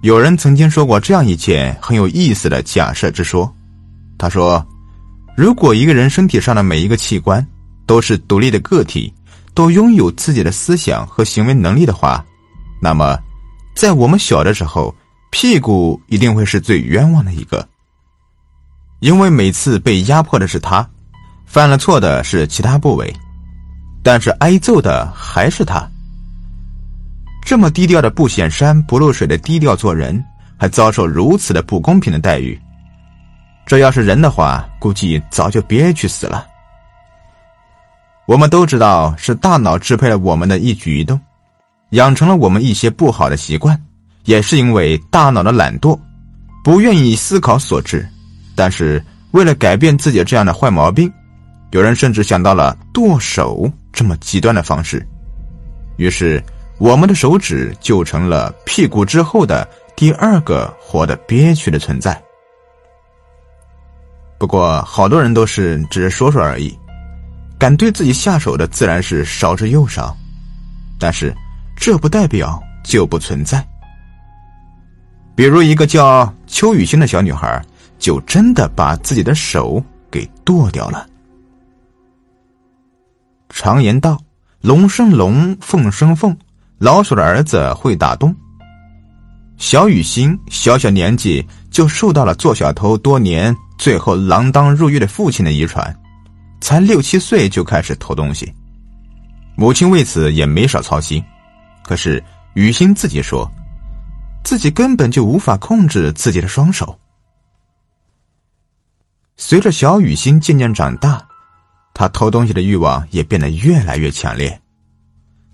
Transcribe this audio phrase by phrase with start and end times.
[0.00, 3.52] 有人曾经说过这样一件很有意思的假设之说，
[4.16, 4.64] 他说
[5.36, 7.44] ：“如果一个人身体上的每一个器官
[7.84, 9.12] 都是独立的个体，
[9.54, 12.24] 都拥有自己的思想和行为能力的话，
[12.80, 13.18] 那么，
[13.74, 14.94] 在我们小的时候，
[15.32, 17.68] 屁股一定会是最冤枉的一个，
[19.00, 20.88] 因为每次被压迫的是他，
[21.44, 23.12] 犯了错的是其他部位，
[24.04, 25.84] 但是挨揍的还是他。”
[27.48, 30.22] 这么低调的不显山不露水的低调做人，
[30.58, 32.60] 还遭受如此的不公平的待遇，
[33.64, 36.46] 这要是人的话，估计早就憋屈死了。
[38.26, 41.18] 我们都知道是大脑支配了我们的一举一动，
[41.92, 43.82] 养成了我们一些不好的习惯，
[44.26, 45.98] 也是因为大脑的懒惰，
[46.62, 48.06] 不愿意思考所致。
[48.54, 51.10] 但是为了改变自己这样的坏毛病，
[51.70, 55.02] 有人甚至想到了剁手这么极端的方式，
[55.96, 56.44] 于是。
[56.78, 62.20] 我们的手指就成了屁股之后的第二个活得憋屈的存在。
[64.38, 66.78] 不过，好多人都是只是说说而已，
[67.58, 70.16] 敢对自己下手的自然是少之又少。
[71.00, 71.34] 但是，
[71.76, 73.66] 这不代表就不存在。
[75.34, 77.60] 比如，一个叫邱雨欣的小女孩，
[77.98, 81.08] 就真的把自己的手给剁掉了。
[83.48, 84.16] 常言道
[84.62, 86.36] ：“龙生龙，凤生凤。”
[86.78, 88.34] 老鼠的儿子会打洞。
[89.56, 95.92] 小雨欣小小年纪就受到了做小偷多年，最后锒铛入狱的父亲的遗传，
[96.60, 98.52] 才六七岁就开始偷东西，
[99.56, 101.22] 母亲为此也没少操心。
[101.82, 102.22] 可是
[102.54, 103.50] 雨欣自己说，
[104.44, 106.96] 自己根本就无法控制自己的双手。
[109.36, 111.26] 随着小雨欣渐渐长大，
[111.94, 114.60] 他偷东西的欲望也变得越来越强烈。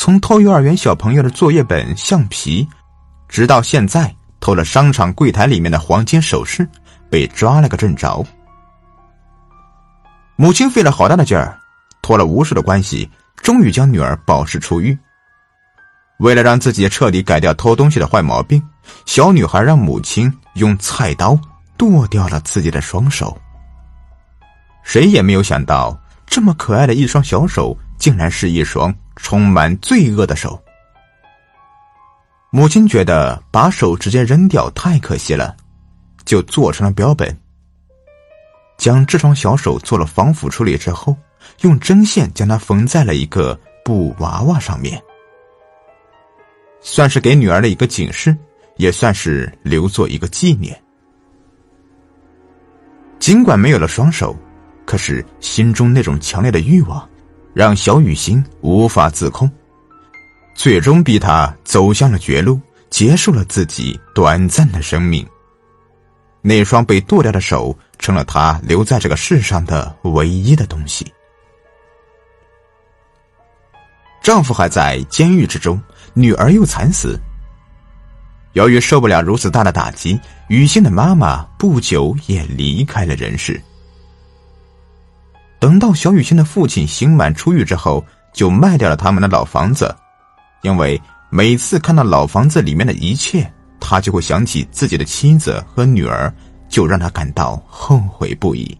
[0.00, 2.66] 从偷幼儿园小朋友的作业本、橡皮，
[3.28, 6.66] 直到现在偷了商场柜台里面的黄金首饰，
[7.10, 8.24] 被抓了个正着。
[10.36, 11.60] 母亲费了好大的劲儿，
[12.00, 13.10] 托了无数的关系，
[13.42, 14.96] 终于将女儿保释出狱。
[16.20, 18.62] 为了让自己彻底改掉偷东西的坏毛病，
[19.04, 21.38] 小女孩让母亲用菜刀
[21.76, 23.38] 剁掉了自己的双手。
[24.82, 25.94] 谁也没有想到，
[26.26, 28.90] 这么可爱的一双小手，竟然是一双。
[29.22, 30.60] 充满罪恶的手，
[32.50, 35.56] 母亲觉得把手直接扔掉太可惜了，
[36.24, 37.38] 就做成了标本。
[38.76, 41.14] 将这双小手做了防腐处理之后，
[41.60, 45.00] 用针线将它缝在了一个布娃娃上面，
[46.80, 48.36] 算是给女儿的一个警示，
[48.76, 50.82] 也算是留作一个纪念。
[53.18, 54.34] 尽管没有了双手，
[54.86, 57.06] 可是心中那种强烈的欲望。
[57.54, 59.50] 让小雨欣无法自控，
[60.54, 65.26] 最终逼他走向了绝路，结束了自己短暂的生命。
[66.42, 71.12] 那双被剁掉的手成了他留在这个世上的唯一的东西。
[74.22, 75.80] 丈夫还在监狱之中，
[76.14, 77.18] 女儿又惨死。
[78.52, 80.18] 由于受不了如此大的打击，
[80.48, 83.60] 雨欣的妈妈不久也离开了人世。
[85.60, 89.94] 等到小雨欣的父亲刑满出狱之后，就卖掉了他们的老房子，
[90.62, 93.48] 因为每次看到老房子里面的一切，
[93.78, 96.32] 他就会想起自己的妻子和女儿，
[96.66, 98.76] 就让他感到后悔不已。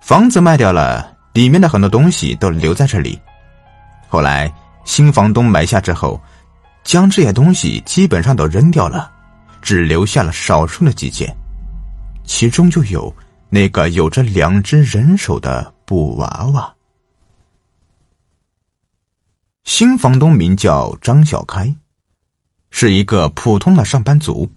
[0.00, 3.18] 房子卖掉了，里面的很多东西都留在这里。
[4.08, 4.52] 后来
[4.84, 6.20] 新房东买下之后，
[6.82, 9.08] 将这些东西基本上都扔掉了，
[9.62, 11.32] 只留下了少数的几件，
[12.24, 13.14] 其中就有。
[13.54, 16.74] 那个有着两只人手的布娃娃，
[19.62, 21.72] 新房东名叫张小开，
[22.70, 24.50] 是一个普通的上班族。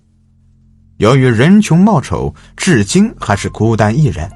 [0.97, 4.27] 由于人穷貌丑，至今还是孤单一人。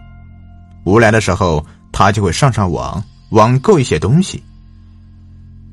[0.84, 4.44] 无聊的时候，他就会上上网，网购一些东西。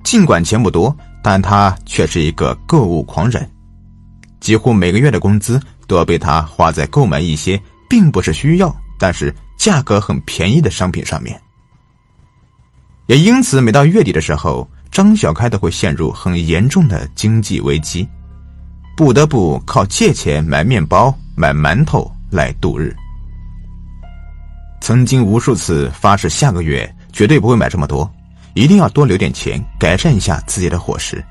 [0.02, 3.46] 尽管钱不多，但他却是一个购物狂人，
[4.40, 7.60] 几乎每个月的工资都要被他花在购买一些。
[7.88, 11.40] 并不是需要，但是价格很便宜的商品上面。
[13.06, 18.06] 也因此，每到月底的时候，张小开都会陷入很严重的经济危机，
[18.96, 22.94] 不得不靠借钱买面包、买馒头来度日。
[24.80, 28.10] 曾经无数次发誓下个月绝对不会买这么多，
[28.54, 31.24] 一定要多留点钱改善一下自己的伙食。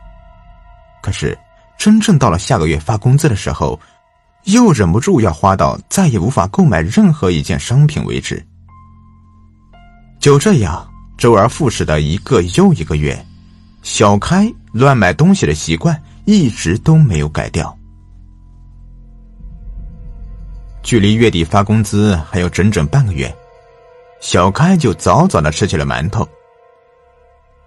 [1.01, 1.37] 可是，
[1.77, 3.79] 真正到了下个月发工资的时候，
[4.47, 8.41] 又忍不住要花到再也无法购买任何一件商品为止。
[10.19, 13.25] 就这样，周而复始的一个又一个月，
[13.81, 17.77] 小开乱买东西的习惯一直都没有改掉。
[20.81, 23.33] 距离月底发工资还有整整半个月，
[24.21, 26.25] 小开就早早的吃起了馒头。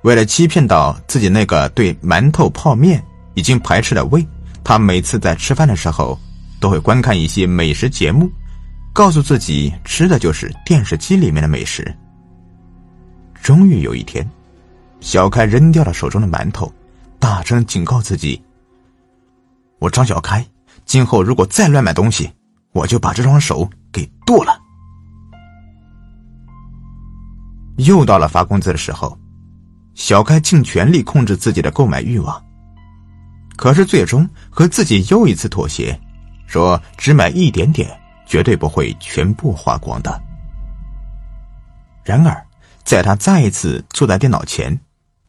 [0.01, 3.05] 为了欺骗到自己那个对馒头泡面
[3.35, 4.27] 已经排斥的胃，
[4.65, 6.19] 他每次在吃饭的时候
[6.61, 8.31] 都会观看一些美食节目，
[8.93, 11.93] 告诉自己吃的就是电视机里面的美食。
[13.43, 14.25] 终于有一天，
[15.01, 16.73] 小开扔掉了手中的馒头，
[17.19, 18.41] 大声警告自己
[19.81, 20.47] ：“我张小开，
[20.85, 22.31] 今后如果再乱买东西。”
[22.73, 24.57] 我就把这双手给剁了。
[27.79, 29.19] 又到了发工资的时候，
[29.95, 32.41] 小开尽全力控制自己的购买欲望，
[33.57, 36.01] 可是最终和自己又一次妥协，
[36.51, 37.89] 说只买一点点，
[38.27, 40.21] 绝对不会全部花光的。
[42.03, 42.45] 然而，
[42.83, 44.77] 在他再一次坐在电脑前，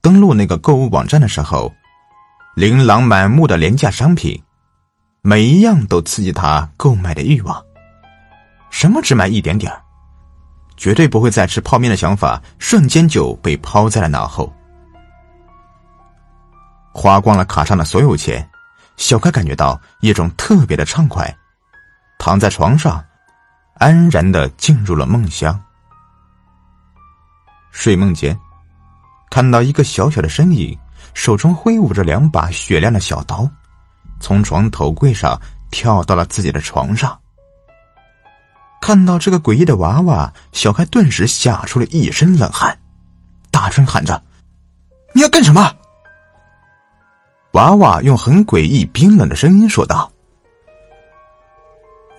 [0.01, 1.71] 登录那个购物网站的时候，
[2.55, 4.41] 琳琅满目的廉价商品。
[5.21, 7.63] 每一样都刺激他购买的欲望。
[8.71, 9.71] 什么只买一点点
[10.75, 14.51] 绝对不会再吃泡面的想法瞬间就被抛在了脑后。
[16.91, 18.49] 花光了卡上的所有钱，
[19.01, 21.35] 小开感觉到一种特别的畅快，
[22.19, 23.03] 躺在床上，
[23.73, 25.59] 安然的进入了梦乡。
[27.71, 28.39] 睡梦间，
[29.31, 30.77] 看到一个小小的身影，
[31.15, 33.49] 手中挥舞着两把雪亮的小刀。
[34.19, 37.19] 从床头柜上跳到了自己的床上，
[38.81, 42.79] 看到这个诡异的娃娃，小开顿时吓出了一身冷汗，
[43.49, 44.23] 大声喊着
[45.15, 45.75] ：“你要干什么？”
[47.53, 50.09] 娃娃用很诡异、冰冷的声音说道：“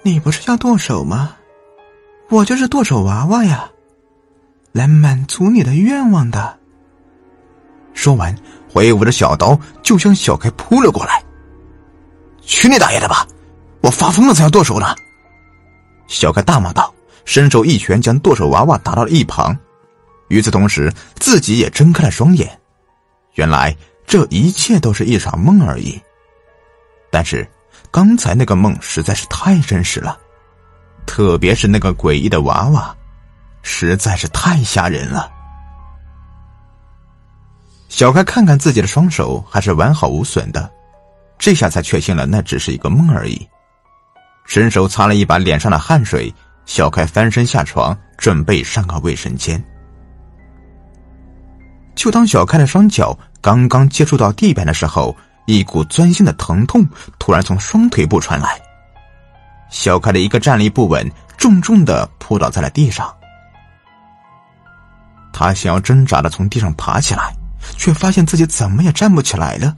[0.02, 1.36] 你不是要剁手吗？
[2.28, 3.70] 我就是剁手娃娃呀，
[4.72, 6.58] 来满足你的愿望的。”
[7.94, 8.36] 说完，
[8.70, 11.22] 挥舞着小刀就向小开扑了过来。
[12.42, 13.26] 去你大爷的吧！
[13.80, 14.94] 我发疯了才要剁手呢！
[16.08, 16.92] 小开大骂道，
[17.24, 19.56] 伸手一拳将剁手娃娃打到了一旁。
[20.28, 22.58] 与此同时，自己也睁开了双眼。
[23.34, 23.74] 原来
[24.06, 26.00] 这一切都是一场梦而已。
[27.10, 27.46] 但是
[27.90, 30.18] 刚才那个梦实在是太真实了，
[31.06, 32.96] 特别是那个诡异的娃娃，
[33.62, 35.30] 实在是太吓人了。
[37.88, 40.70] 小开看看自己的双手，还是完好无损的。
[41.38, 43.46] 这下才确信了，那只是一个梦而已。
[44.46, 46.32] 伸手擦了一把脸上的汗水，
[46.64, 49.62] 小开翻身下床，准备上个卫生间。
[51.94, 55.16] 就当小开的双脚刚刚接触到地板的时候，
[55.46, 56.86] 一股钻心的疼痛
[57.18, 58.60] 突然从双腿部传来。
[59.70, 63.12] 小开的一个站立不稳，重重的扑倒在了地上。
[65.32, 67.34] 他想要挣扎的从地上爬起来，
[67.76, 69.76] 却发现自己怎么也站不起来了，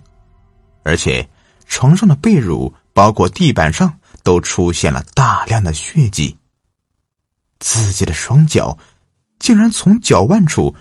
[0.83, 1.29] 而且。
[1.67, 3.91] 床上的被褥，包括地板上，
[4.23, 6.37] 都出现了大量的血迹。
[7.59, 8.77] 自己的双脚，
[9.39, 10.77] 竟然从脚腕处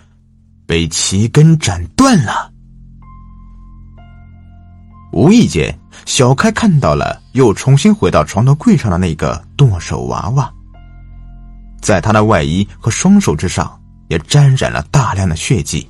[0.73, 2.51] 被齐根斩断了。
[5.11, 5.71] 无意间，
[6.03, 10.51] 小开看到了又重新回到床头柜上的那个剁手娃娃，
[11.79, 15.87] 在他的外衣和双手之上也沾染了大量的血迹，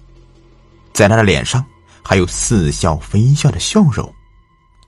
[0.92, 1.64] 在他的脸上
[2.04, 4.14] 还有似笑非笑的笑容。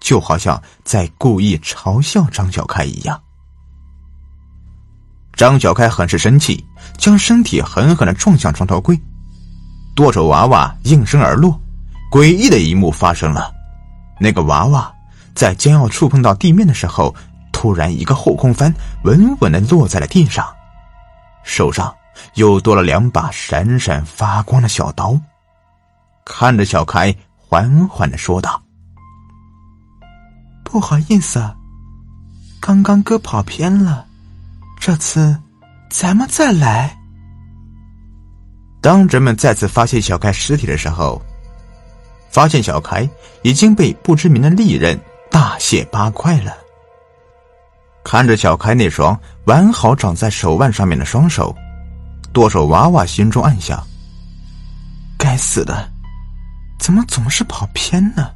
[0.02, 3.18] 就好像在故意嘲笑张小开一样。
[5.38, 6.62] 张小开很是生气，
[6.98, 9.00] 将身体狠狠的撞向床头柜，
[9.96, 11.60] 剁手娃娃应声而落。
[12.12, 13.52] 诡异的一幕发生了，
[14.20, 14.94] 那个娃娃
[15.34, 17.14] 在将要触碰到地面的时候，
[17.52, 18.74] 突然一个后空翻，
[19.04, 20.46] 稳稳的落在了地上，
[21.44, 21.94] 手上
[22.36, 25.20] 又多了两把闪闪发光的小刀，
[26.24, 28.62] 看着小开，缓缓的说道。
[30.64, 31.54] 不好意思，
[32.62, 34.06] 刚刚哥跑偏了，
[34.80, 35.38] 这次
[35.90, 36.98] 咱们再来。
[38.86, 41.20] 当人们再次发现小开尸体的时候，
[42.30, 43.10] 发现小开
[43.42, 44.96] 已经被不知名的利刃
[45.32, 46.56] 大卸八块了。
[48.04, 51.51] 看着小开那双完好长在手腕上面的双手，
[52.32, 53.84] 剁手娃娃心中暗想：
[55.18, 55.92] 该死的，
[56.77, 58.30] 怎么总是跑偏呢？